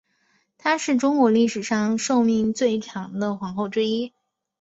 [0.57, 4.11] 她是中国历史上寿命最长的皇后之一。